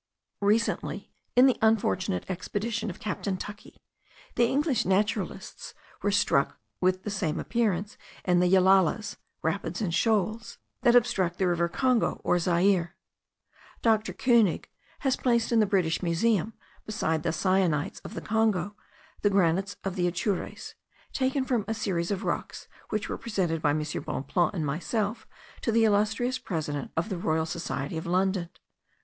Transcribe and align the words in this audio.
Recently, 0.41 1.11
in 1.35 1.45
the 1.45 1.59
unfortunate 1.61 2.25
expedition 2.27 2.89
of 2.89 2.99
Captain 2.99 3.37
Tuckey, 3.37 3.75
the 4.33 4.47
English 4.47 4.83
naturalists 4.83 5.75
were 6.01 6.09
struck 6.09 6.57
with 6.79 7.03
the 7.03 7.11
same 7.11 7.39
appearance 7.39 7.99
in 8.25 8.39
the 8.39 8.47
yellalas 8.51 9.17
(rapids 9.43 9.79
and 9.79 9.93
shoals) 9.93 10.57
that 10.81 10.95
obstruct 10.95 11.37
the 11.37 11.45
river 11.47 11.69
Congo 11.69 12.19
or 12.23 12.39
Zaire. 12.39 12.95
Dr. 13.83 14.11
Koenig 14.11 14.71
has 15.01 15.15
placed 15.15 15.51
in 15.51 15.59
the 15.59 15.67
British 15.67 16.01
Museum, 16.01 16.53
beside 16.87 17.21
the 17.21 17.29
syenites 17.29 18.01
of 18.03 18.15
the 18.15 18.21
Congo, 18.21 18.75
the 19.21 19.29
granites 19.29 19.75
of 19.83 19.99
Atures, 19.99 20.73
taken 21.13 21.45
from 21.45 21.63
a 21.67 21.75
series 21.75 22.09
of 22.09 22.23
rocks 22.23 22.67
which 22.89 23.07
were 23.07 23.19
presented 23.19 23.61
by 23.61 23.69
M. 23.69 23.83
Bonpland 24.03 24.55
and 24.55 24.65
myself 24.65 25.27
to 25.61 25.71
the 25.71 25.83
illustrious 25.85 26.39
president 26.39 26.89
of 26.97 27.09
the 27.09 27.19
Royal 27.19 27.45
Society 27.45 27.97
of 27.99 28.07
London. 28.07 28.49